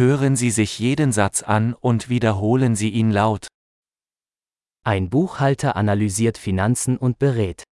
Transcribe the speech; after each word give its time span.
Hören 0.00 0.34
Sie 0.34 0.50
sich 0.50 0.78
jeden 0.78 1.12
Satz 1.12 1.42
an 1.42 1.74
und 1.74 2.08
wiederholen 2.08 2.74
Sie 2.74 2.88
ihn 2.88 3.10
laut. 3.10 3.48
Ein 4.82 5.10
Buchhalter 5.10 5.76
analysiert 5.76 6.38
Finanzen 6.38 6.96
und 6.96 7.18
berät. 7.18 7.64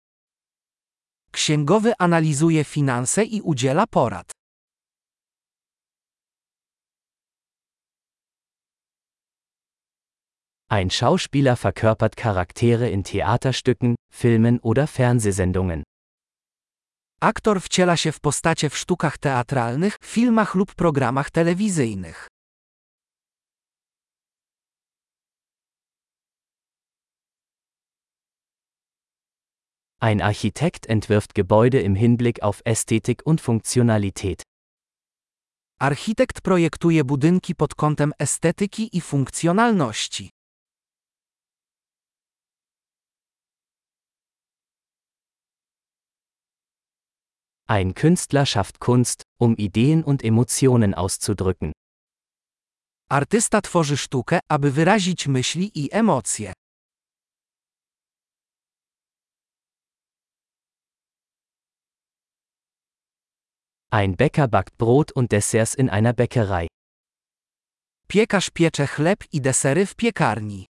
Księgowy 1.33 1.95
analizuje 1.99 2.65
finanse 2.65 3.23
i 3.23 3.41
udziela 3.41 3.87
porad. 3.87 4.31
Ein 10.71 10.91
Schauspieler 10.91 11.57
verkörpert 11.57 12.19
Charaktere 12.19 12.91
in 12.91 13.05
Theaterstücken, 13.05 13.97
Filmen 14.13 14.61
oder 14.61 14.87
Fernsehsendungen. 14.87 15.83
Aktor 17.21 17.61
wciela 17.61 17.97
się 17.97 18.13
w 18.13 18.21
postacie 18.21 18.71
w 18.71 18.77
sztukach 18.77 19.19
teatralnych, 19.19 19.97
filmach 20.05 20.55
lub 20.55 20.75
programach 20.75 21.31
telewizyjnych. 21.31 22.29
Ein 30.01 30.21
Architekt 30.23 30.91
entwirft 30.91 31.35
Gebäude 31.35 31.81
im 31.83 31.97
Hinblick 31.97 32.43
auf 32.43 32.63
Ästhetik 32.65 33.27
und 33.27 33.41
Funktionalität. 33.41 34.43
Architekt 35.81 36.41
projektuje 36.41 37.05
budynki 37.05 37.55
pod 37.55 37.75
kątem 37.75 38.13
estetyki 38.19 38.97
i 38.97 39.01
funkcjonalności. 39.01 40.31
Ein 47.71 47.93
Künstler 47.93 48.47
schafft 48.47 48.81
Kunst, 48.81 49.25
um 49.39 49.55
Ideen 49.57 50.03
und 50.03 50.25
Emotionen 50.25 50.95
auszudrücken. 50.95 51.73
Artysta 53.11 53.61
tworzy 53.61 53.97
sztukę, 53.97 54.41
aby 54.49 54.71
wyrazić 54.71 55.29
myśli 55.29 55.71
i 55.75 55.93
emocje. 55.93 56.53
Ein 63.91 64.17
Bäcker 64.17 64.49
backt 64.49 64.77
Brot 64.77 65.13
und 65.13 65.31
Desserts 65.31 65.75
in 65.75 65.91
einer 65.91 66.15
Bäckerei. 66.15 66.67
Piekarz 68.09 68.51
piecze 68.51 68.87
chleb 68.87 69.25
i 69.33 69.41
desery 69.41 69.87
w 69.87 69.95
piekarni. 69.95 70.67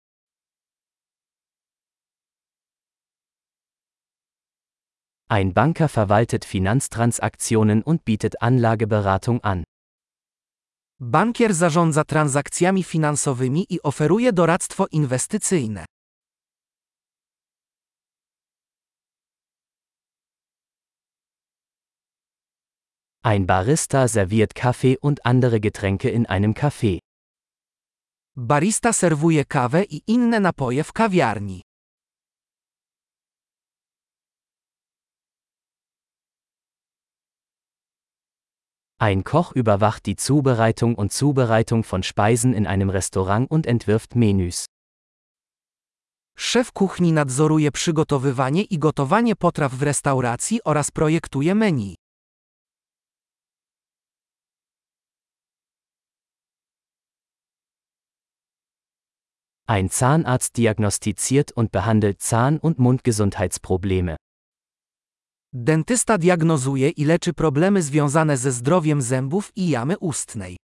Ein 5.30 5.54
Banker 5.54 5.90
verwaltet 5.90 6.46
Finanztransaktionen 6.46 7.82
und 7.84 8.06
bietet 8.06 8.42
Anlageberatung 8.42 9.42
an. 9.44 9.64
Bankier 11.00 11.54
zarządza 11.54 12.04
transakcjami 12.04 12.84
finansowymi 12.84 13.66
i 13.70 13.82
oferuje 13.84 14.34
doradztwo 14.34 14.86
inwestycyjne. 14.92 15.86
Ein 23.26 23.46
Barista 23.46 24.08
serviert 24.08 24.54
Kaffee 24.54 24.98
und 25.02 25.26
andere 25.26 25.60
Getränke 25.60 26.10
in 26.10 26.26
einem 26.26 26.54
Café. 26.54 27.00
Barista 28.36 28.94
serwuje 28.94 29.46
kawę 29.46 29.84
i 29.84 30.02
inne 30.08 30.40
napoje 30.40 30.84
w 30.84 30.94
kawiarni. 30.94 31.62
Ein 39.04 39.26
Koch 39.26 39.52
überwacht 39.52 40.06
die 40.06 40.16
Zubereitung 40.16 40.96
und 40.96 41.12
Zubereitung 41.12 41.84
von 41.84 42.04
Speisen 42.04 42.54
in 42.54 42.66
einem 42.66 42.90
Restaurant 42.90 43.52
und 43.52 43.68
entwirft 43.68 44.16
Menüs. 44.16 44.66
Szef 46.38 46.72
kuchni 46.74 47.12
nadzoruje 47.12 47.72
przygotowywanie 47.72 48.64
i 48.64 48.80
gotowanie 48.80 49.36
potraw 49.36 49.74
w 49.74 49.84
restauracji 49.84 50.64
oraz 50.64 50.92
projektuje 50.92 51.56
menu. 51.56 51.96
Ein 59.68 59.90
Zahnarzt 59.90 60.58
diagnostiziert 60.58 61.52
und 61.52 61.72
behandelt 61.72 62.22
Zahn- 62.22 62.60
und 62.60 62.80
Mundgesundheitsprobleme. 62.80 64.16
Dentysta 65.56 66.18
diagnozuje 66.18 66.90
i 66.90 67.06
leczy 67.06 67.34
problemy 67.34 67.82
związane 67.82 68.38
ze 68.38 68.52
zdrowiem 68.52 69.02
zębów 69.02 69.52
i 69.56 69.70
jamy 69.70 69.98
ustnej. 70.00 70.58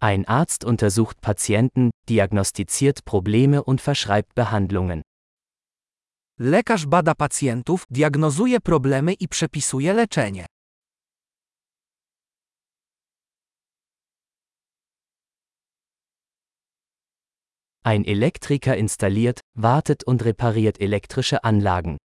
Ein 0.00 0.24
Arzt 0.26 0.64
untersucht 0.64 1.20
Patienten, 1.20 1.90
diagnostiziert 2.08 3.02
Probleme 3.02 3.62
und 3.64 3.80
verschreibt 3.80 4.34
Behandlungen. 4.34 5.02
Lekarz 6.38 6.86
bada 6.86 7.14
pacjentów, 7.14 7.86
diagnozuje 7.90 8.60
problemy 8.60 9.12
i 9.12 9.28
przepisuje 9.28 9.92
leczenie. 9.92 10.46
Ein 17.86 18.04
Elektriker 18.04 18.76
installiert, 18.76 19.42
wartet 19.54 20.02
und 20.02 20.24
repariert 20.24 20.80
elektrische 20.80 21.44
Anlagen. 21.44 21.98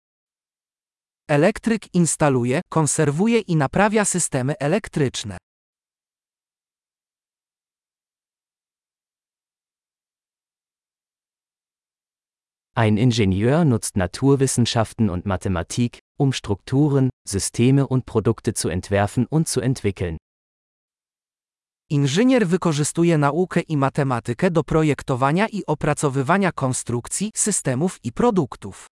Elektryk 1.27 1.95
instaluje, 1.95 2.61
konserwuje 2.71 3.39
i 3.39 3.57
naprawia 3.57 4.05
systemy 4.05 4.55
elektryczne. 4.59 5.39
Ein 12.77 12.99
Ingenieur 12.99 13.65
nutzt 13.65 13.97
Naturwissenschaften 13.97 15.09
und 15.09 15.25
Mathematik, 15.25 16.01
um 16.19 16.35
Strukturen, 16.35 17.09
Systeme 17.27 17.87
und 17.87 18.05
Produkte 18.05 18.53
zu 18.53 18.69
entwerfen 18.69 19.25
und 19.25 19.49
zu 19.49 19.63
entwickeln. 19.63 20.19
Inżynier 21.93 22.47
wykorzystuje 22.47 23.19
naukę 23.19 23.61
i 23.61 23.77
matematykę 23.77 24.51
do 24.51 24.65
projektowania 24.65 25.49
i 25.49 25.67
opracowywania 25.67 26.53
konstrukcji, 26.53 27.31
systemów 27.35 27.99
i 28.05 28.13
produktów. 28.13 28.87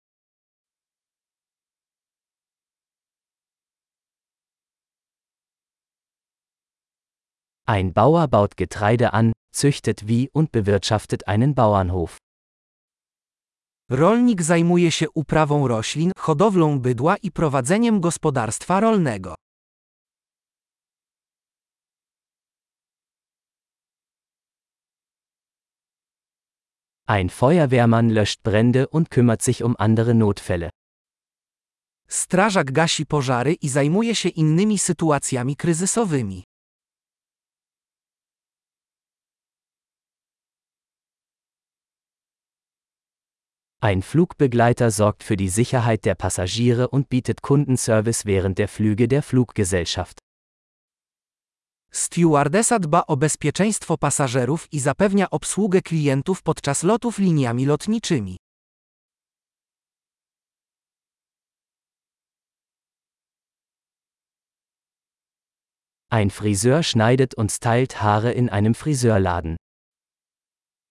Ein 7.68 7.94
Bauer 7.94 8.30
baut 8.30 8.56
Getreide 8.56 9.12
an, 9.12 9.32
züchtet 9.56 10.06
wie 10.06 10.28
und 10.34 10.52
bewirtschaftet 10.52 11.28
einen 11.28 11.54
Bauernhof. 11.54 12.18
Rolnik 13.92 14.42
zajmuje 14.42 14.92
się 14.92 15.10
uprawą 15.10 15.68
roślin, 15.68 16.12
hodowlą 16.18 16.80
bydła 16.80 17.18
i 17.18 17.32
prowadzeniem 17.32 18.02
gospodarstwa 18.02 18.80
rolnego. 18.80 19.36
Ein 27.10 27.30
Feuerwehrmann 27.30 28.10
löscht 28.10 28.44
Brände 28.44 28.90
und 28.90 29.10
kümmert 29.10 29.42
sich 29.42 29.64
um 29.64 29.76
andere 29.78 30.14
Notfälle. 30.14 30.70
Strażak 32.10 32.72
gasi 32.72 33.06
pożary 33.06 33.54
i 33.54 33.70
zajmuje 33.70 34.16
się 34.16 34.30
innymi 34.30 34.78
sytuacjami 34.78 35.56
kryzysowymi. 35.56 36.44
Ein 43.82 44.02
Flugbegleiter 44.02 44.92
sorgt 44.92 45.24
für 45.24 45.38
die 45.38 45.50
Sicherheit 45.50 46.04
der 46.04 46.16
Passagiere 46.16 46.90
und 46.90 47.10
bietet 47.10 47.42
Kundenservice 47.42 48.26
während 48.26 48.58
der 48.58 48.68
Flüge 48.68 49.08
der 49.08 49.24
Fluggesellschaft. 49.24 50.27
Stewardesa 51.92 52.80
dba 52.80 53.04
o 53.08 53.18
bezpieczeństwo 53.18 53.98
pasażerów 53.98 54.68
i 54.74 54.80
zapewnia 54.80 55.30
obsługę 55.30 55.82
klientów 55.82 56.42
podczas 56.42 56.84
lotów 56.84 57.20
liniami 57.20 57.66
lotniczymi. 57.66 58.38
Ein 66.10 66.30
Friseur 66.30 66.84
schneidet 66.84 67.34
und 67.38 67.52
stylt 67.52 67.94
Haare 67.94 68.34
in 68.34 68.50
einem 68.50 68.74
Friseurladen. 68.74 69.58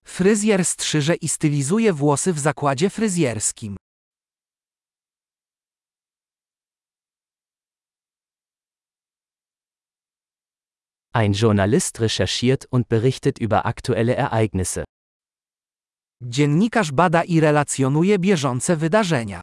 Fryzjer 0.05 0.65
strzyże 0.65 1.15
i 1.15 1.27
stylizuje 1.27 1.93
włosy 1.93 2.33
w 2.33 2.39
zakładzie 2.39 2.89
fryzjerskim. 2.89 3.77
Ein 11.17 11.33
Journalist 11.33 11.99
recherchiert 11.99 12.67
und 12.69 12.89
berichtet 12.89 13.39
über 13.39 13.65
aktuelle 13.65 14.13
Ereignisse. 14.13 14.83
Dziennikarz 16.21 16.91
bada 16.91 17.23
i 17.23 17.39
relacjonuje 17.39 18.19
bieżące 18.19 18.75
wydarzenia. 18.77 19.41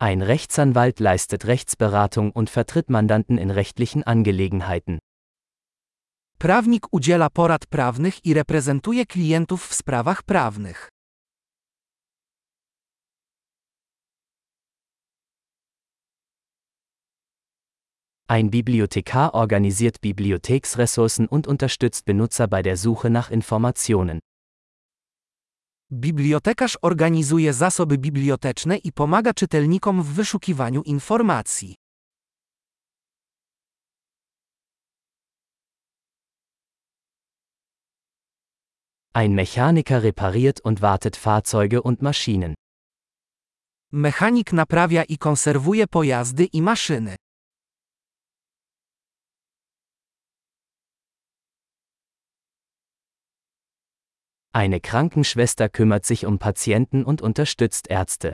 Ein 0.00 0.22
Rechtsanwalt 0.22 1.00
leistet 1.00 1.44
Rechtsberatung 1.44 2.30
und 2.30 2.48
vertritt 2.50 2.90
Mandanten 2.90 3.38
in 3.38 3.50
rechtlichen 3.50 4.04
Angelegenheiten. 4.04 4.98
Prawnik 6.38 6.86
udziela 6.92 7.30
porad 7.30 7.66
prawnych 7.66 8.24
i 8.24 8.34
reprezentuje 8.34 9.06
klientów 9.06 9.66
w 9.66 9.74
sprawach 9.74 10.22
prawnych. 10.22 10.88
Ein 18.30 18.50
Bibliothekar 18.50 19.32
organisiert 19.32 20.02
Bibliotheksressourcen 20.02 21.28
und 21.28 21.46
unterstützt 21.46 22.04
Benutzer 22.04 22.46
bei 22.46 22.60
der 22.60 22.76
Suche 22.76 23.08
nach 23.08 23.30
Informationen. 23.30 24.18
Bibliotekarz 25.90 26.76
organizuje 26.82 27.54
zasoby 27.54 27.98
biblioteczne 27.98 28.76
i 28.76 28.92
pomaga 28.92 29.34
czytelnikom 29.34 30.02
w 30.02 30.14
wyszukiwaniu 30.14 30.82
informacji. 30.82 31.74
Ein 39.14 39.34
Mechaniker 39.34 40.02
repariert 40.02 40.60
und 40.64 40.80
wartet 40.80 41.16
Fahrzeuge 41.16 41.82
und 41.82 42.02
Maschinen. 42.02 42.54
Mechanik 43.92 44.52
naprawia 44.52 45.04
i 45.04 45.18
konserwuje 45.18 45.86
pojazdy 45.86 46.44
i 46.44 46.62
maszyny. 46.62 47.16
Eine 54.52 54.80
Krankenschwester 54.80 55.68
kümmert 55.68 56.06
sich 56.06 56.24
um 56.26 56.38
Patienten 56.38 57.04
und 57.04 57.22
unterstützt 57.22 57.88
Ärzte. 57.90 58.32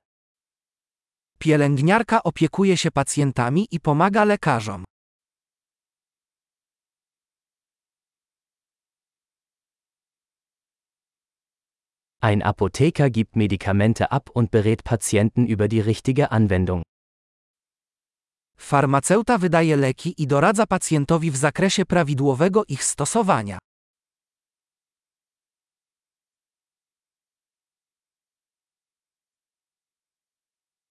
Pielęgniarka 1.39 2.23
opiekuje 2.23 2.77
się 2.77 2.91
pacjentami 2.91 3.67
i 3.71 3.79
pomaga 3.79 4.23
lekarzom. 4.23 4.83
Ein 12.21 12.41
Apotheker 12.41 13.09
gibt 13.09 13.35
Medikamente 13.35 14.11
ab 14.11 14.29
und 14.33 14.49
berät 14.51 14.83
Patienten 14.83 15.45
über 15.45 15.67
die 15.67 15.81
richtige 15.81 16.31
Anwendung. 16.31 16.81
Farmaceuta 18.57 19.37
wydaje 19.37 19.75
leki 19.75 20.13
i 20.17 20.27
doradza 20.27 20.65
pacjentowi 20.65 21.31
w 21.31 21.37
zakresie 21.37 21.85
prawidłowego 21.85 22.63
ich 22.67 22.83
stosowania. 22.83 23.59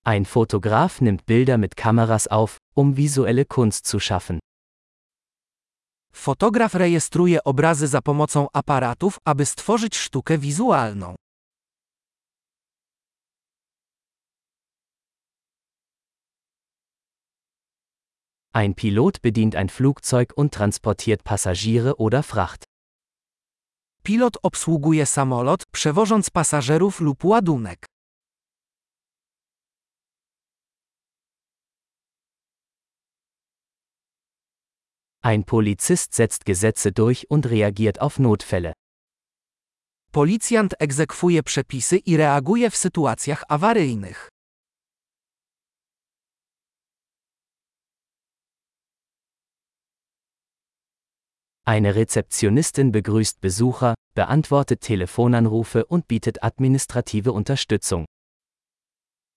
Ein 0.07 0.27
Fotograf 0.27 1.01
nimmt 1.01 1.25
Bilder 1.25 1.57
mit 1.57 1.77
Kameras 1.77 2.29
auf, 2.29 2.59
um 2.75 2.97
visuelle 2.97 3.47
Kunst 3.47 3.87
zu 3.87 3.99
schaffen. 3.99 4.39
Fotograf 6.13 6.75
rejestruje 6.75 7.45
obrazy 7.45 7.89
za 7.89 8.03
pomocą 8.03 8.49
aparatów, 8.53 9.19
aby 9.25 9.47
stworzyć 9.47 9.97
sztukę 9.97 10.39
wizualną. 10.39 11.15
Ein 18.53 18.75
Pilot 18.75 19.21
bedient 19.21 19.57
ein 19.57 19.69
Flugzeug 19.69 20.33
und 20.37 20.53
transportiert 20.53 21.23
Passagiere 21.23 21.97
oder 21.97 22.23
Fracht. 22.23 22.65
Pilot 24.03 24.37
obsługuje 24.43 25.07
samolot, 25.07 25.67
przewożąc 25.73 26.31
pasażerów 26.31 27.01
lub 27.01 27.25
ładunek. 27.25 27.94
Ein 35.27 35.45
Polizist 35.45 36.13
setzt 36.13 36.45
Gesetze 36.45 36.93
durch 36.93 37.31
und 37.31 37.47
reagiert 37.47 37.99
auf 38.03 38.19
Notfälle. 38.19 38.75
Policjant 40.13 40.75
egzekwuje 40.79 41.43
przepisy 41.43 42.03
i 42.05 42.17
reaguje 42.17 42.71
w 42.71 42.77
sytuacjach 42.77 43.43
awaryjnych. 43.49 44.29
Eine 51.67 51.95
Rezeptionistin 51.95 52.93
begrüßt 52.93 53.41
Besucher, 53.41 53.95
beantwortet 54.15 54.83
Telefonanrufe 54.83 55.87
und 55.87 56.07
bietet 56.07 56.43
administrative 56.43 57.33
Unterstützung. 57.33 58.05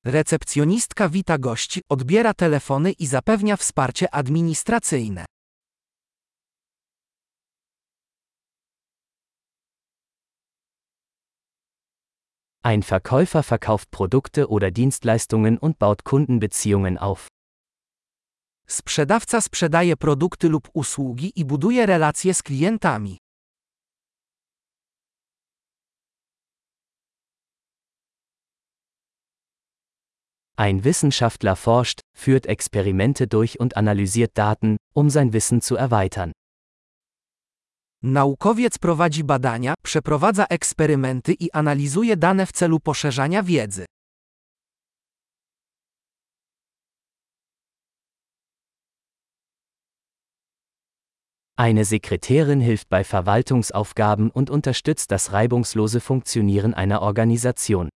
Recepcjonistka 0.06 1.13
wita 1.13 1.38
gości, 1.38 1.81
odbiera 1.89 2.34
telefony 2.34 2.92
i 2.92 3.07
zapewnia 3.07 3.56
wsparcie 3.57 4.13
administracyjne. 4.13 5.25
Ein 12.68 12.84
Verkäufer 12.84 13.44
verkauft 13.44 13.92
Produkte 13.92 14.50
oder 14.50 14.72
Dienstleistungen 14.72 15.58
und 15.58 15.80
baut 15.80 16.04
Kundenbeziehungen 16.04 16.98
auf. 16.98 17.30
Sprzedawca 18.68 19.42
sprzedaje 19.42 19.96
produkty 19.96 20.48
lub 20.50 20.69
usługi 20.74 21.31
i 21.36 21.46
buduje 21.46 21.86
relacje 21.86 22.34
z 22.34 22.44
klientami. 22.44 23.18
Ein 30.58 30.84
Wissenschaftler 30.84 31.56
forscht, 31.56 32.02
führt 32.18 32.48
Experimente 32.48 33.28
durch 33.28 33.60
und 33.62 33.78
analysiert 33.78 34.38
Daten, 34.38 34.75
um 34.94 35.10
sein 35.10 35.31
Wissen 35.31 35.62
zu 35.62 35.78
erweitern. 35.78 36.31
Naukowiec 38.04 38.80
prowadzi 38.80 39.24
badania, 39.24 39.74
przeprowadza 39.98 40.46
eksperymenty 40.50 41.34
i 41.34 41.52
analizuje 41.52 42.18
dane 42.18 42.46
w 42.46 42.52
celu 42.52 42.80
poszerzania 42.80 43.44
wiedzy. 43.44 43.86
Eine 51.60 51.86
Sekretärin 51.86 52.62
hilft 52.62 52.90
bei 52.90 53.04
Verwaltungsaufgaben 53.04 54.30
und 54.30 54.50
unterstützt 54.50 55.12
das 55.12 55.32
reibungslose 55.32 56.00
Funktionieren 56.00 56.74
einer 56.74 57.02
Organisation. 57.02 57.89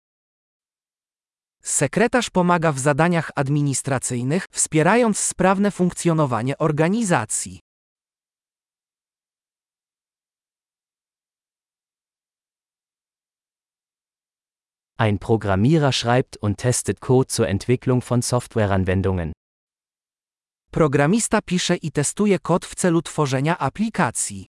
Sekretarz 1.63 2.31
pomaga 2.31 2.73
w 2.73 2.79
zadaniach 2.79 3.31
administracyjnych, 3.35 4.47
wspierając 4.53 5.19
sprawne 5.19 5.71
funkcjonowanie 5.71 6.59
organizacji. 6.59 7.61
Ein 15.01 15.21
Programmierer 15.21 15.93
schreibt 15.93 16.37
und 16.39 16.57
testet 16.57 17.01
Code 17.01 17.29
zur 17.29 17.47
Entwicklung 17.47 18.03
von 18.03 18.21
Softwareanwendungen. 18.21 19.33
Programista 20.73 21.41
pisze 21.41 21.77
i 21.77 21.91
testuje 21.93 22.39
kod 22.39 22.65
w 22.65 22.75
celu 22.75 23.03
tworzenia 23.03 23.57
aplikacji. 23.61 24.47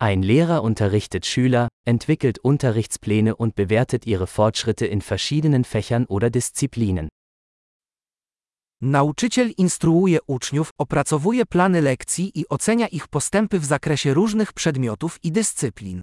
Ein 0.00 0.22
Lehrer 0.22 0.64
unterrichtet 0.64 1.24
Schüler, 1.24 1.68
entwickelt 1.86 2.40
Unterrichtspläne 2.40 3.36
und 3.36 3.54
bewertet 3.54 4.06
ihre 4.06 4.26
Fortschritte 4.26 4.86
in 4.86 5.00
verschiedenen 5.00 5.64
Fächern 5.64 6.04
oder 6.06 6.30
Disziplinen. 6.30 7.08
Nauczyciel 8.84 9.50
instruuje 9.56 10.18
uczniów, 10.26 10.70
opracowuje 10.78 11.46
plany 11.46 11.82
lekcji 11.82 12.40
i 12.40 12.48
ocenia 12.48 12.88
ich 12.88 13.08
postępy 13.08 13.58
w 13.58 13.64
zakresie 13.64 14.14
różnych 14.14 14.52
przedmiotów 14.52 15.24
i 15.24 15.32
dyscyplin. 15.32 16.00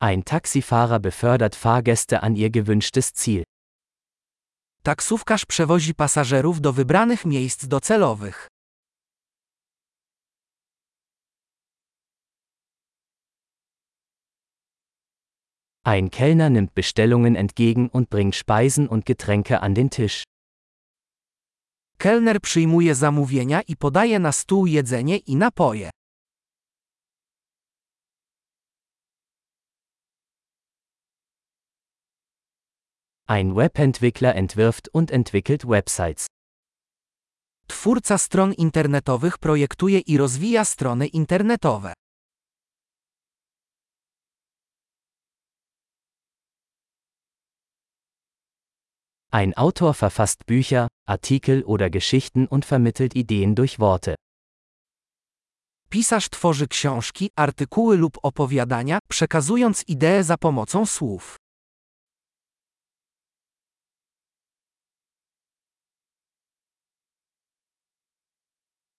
Ein 0.00 0.22
Taxifahrer 0.22 1.00
befördert 1.00 1.56
Fahrgäste 1.56 2.20
an 2.20 2.36
ihr 2.36 2.50
gewünschtes 2.50 3.12
Ziel. 3.24 3.44
Taksówkarz 4.82 5.46
przewozi 5.46 5.94
pasażerów 5.94 6.60
do 6.60 6.72
wybranych 6.72 7.24
miejsc 7.24 7.66
docelowych. 7.66 8.59
Ein 15.90 16.08
Kellner 16.08 16.50
nimmt 16.50 16.72
Bestellungen 16.74 17.34
entgegen 17.34 17.88
und 17.88 18.10
bringt 18.10 18.36
Speisen 18.36 18.86
und 18.86 19.06
Getränke 19.06 19.60
an 19.60 19.74
den 19.74 19.90
Tisch. 19.90 20.22
Kelner 21.98 22.40
przyjmuje 22.40 22.94
zamówienia 22.94 23.60
i 23.62 23.76
podaje 23.76 24.18
na 24.18 24.32
stół 24.32 24.66
jedzenie 24.66 25.16
i 25.16 25.36
napoje. 25.36 25.90
Ein 33.26 33.54
Webentwickler 33.54 34.36
entwirft 34.36 34.88
und 34.92 35.10
entwickelt 35.10 35.64
Websites. 35.64 36.26
Twórca 37.66 38.18
stron 38.18 38.52
internetowych 38.52 39.38
projektuje 39.38 39.98
i 39.98 40.16
rozwija 40.16 40.64
strony 40.64 41.06
internetowe. 41.06 41.92
Ein 49.32 49.56
Autor 49.56 49.94
verfasst 49.94 50.44
Bücher, 50.46 50.88
Artikel 51.06 51.62
oder 51.62 51.88
Geschichten 51.88 52.48
und 52.48 52.64
vermittelt 52.64 53.14
Ideen 53.14 53.54
durch 53.54 53.78
Worte. 53.78 54.16
Pisarz 55.88 56.30
tworzy 56.30 56.68
książki, 56.68 57.30
artykuły 57.36 57.96
lub 57.96 58.18
opowiadania, 58.22 58.98
przekazując 59.10 59.84
idee 59.88 60.22
za 60.22 60.36
pomocą 60.36 60.86
słów. 60.86 61.36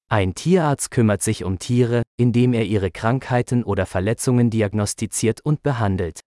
Ein 0.09 0.33
Tierarzt 0.33 0.91
kümmert 0.91 1.23
sich 1.23 1.45
um 1.45 1.57
Tiere, 1.57 2.03
indem 2.17 2.53
er 2.53 2.65
ihre 2.65 2.91
Krankheiten 2.91 3.63
oder 3.63 3.85
Verletzungen 3.85 4.50
diagnostiziert 4.50 5.41
und 5.45 5.61
behandelt. 5.61 6.21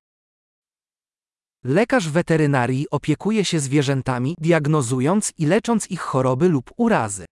Lekarz 1.66 2.08
weterynarii 2.08 2.90
opiekuje 2.90 3.44
się 3.44 3.60
zwierzętami, 3.60 4.34
diagnozując 4.38 5.32
i 5.38 5.46
lecząc 5.46 5.90
ich 5.90 6.00
choroby 6.00 6.48
lub 6.48 6.70
urazy. 6.76 7.24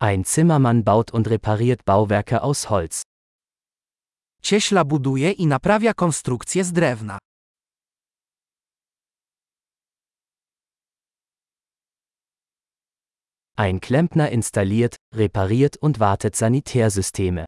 Ein 0.00 0.24
Zimmermann 0.24 0.82
baut 0.82 1.14
und 1.14 1.26
repariert 1.26 1.84
Bauwerke 1.84 2.40
aus 2.40 2.64
Holz. 2.64 3.02
Cieśla 4.42 4.84
buduje 4.84 5.32
i 5.32 5.46
naprawia 5.46 5.94
konstrukcje 5.94 6.64
z 6.64 6.72
drewna. 6.72 7.18
Ein 13.58 13.80
Klempner 13.80 14.28
installiert, 14.30 14.96
repariert 15.14 15.78
und 15.78 15.98
wartet 15.98 16.36
Sanitärsysteme. 16.36 17.46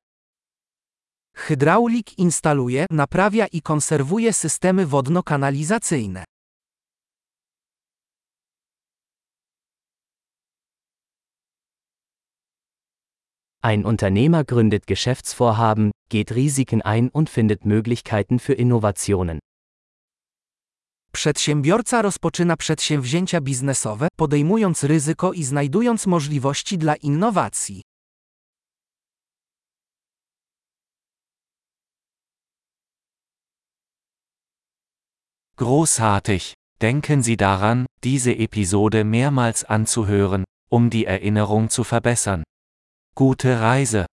Hydraulik 1.46 2.18
instaluje, 2.18 2.86
naprawia 2.90 3.46
i 3.52 3.60
konserwuje 3.60 4.32
systemy 4.32 4.90
wodno-kanalizacyjne. 4.90 6.24
Ein 13.60 13.84
Unternehmer 13.84 14.44
gründet 14.44 14.86
Geschäftsvorhaben, 14.86 15.90
geht 16.08 16.32
Risiken 16.34 16.80
ein 16.80 17.10
und 17.10 17.28
findet 17.28 17.66
Möglichkeiten 17.66 18.38
für 18.38 18.54
Innovationen. 18.54 19.40
Przedsiębiorca 21.12 22.02
rozpoczyna 22.02 22.56
przedsięwzięcia 22.56 23.40
biznesowe, 23.40 24.08
podejmując 24.16 24.84
ryzyko 24.84 25.32
i 25.32 25.44
znajdując 25.44 26.06
możliwości 26.06 26.78
dla 26.78 26.96
innowacji. 26.96 27.82
Großartig! 35.56 36.54
Denken 36.80 37.22
Sie 37.22 37.36
daran, 37.36 37.86
diese 38.00 38.30
Episode 38.30 39.04
mehrmals 39.04 39.64
anzuhören, 39.64 40.44
um 40.70 40.88
die 40.90 41.06
Erinnerung 41.06 41.68
zu 41.68 41.84
verbessern. 41.84 42.44
Gute 43.16 43.60
Reise! 43.60 44.06